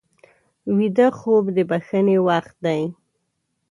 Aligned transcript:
ویده 0.77 1.07
خوب 1.17 1.45
د 1.55 1.57
بښنې 1.69 2.17
وخت 2.27 2.55
دی 2.65 2.81